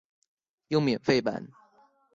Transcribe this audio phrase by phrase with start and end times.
[0.69, 1.47] 用免費版